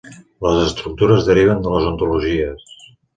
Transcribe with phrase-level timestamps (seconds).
[0.45, 2.73] Les estructures deriven de les ontologies.